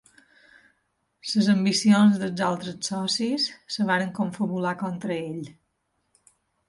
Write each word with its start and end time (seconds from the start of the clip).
Les 1.33 1.49
ambicions 1.53 2.17
dels 2.23 2.41
altres 2.47 2.89
socis 2.93 3.45
es 3.59 3.77
van 3.91 4.09
confabular 4.21 4.73
contra 4.81 5.19
ell. 5.21 5.45